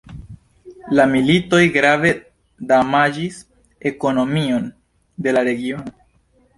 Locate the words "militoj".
1.11-1.59